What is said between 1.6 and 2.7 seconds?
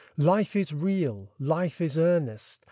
is earnest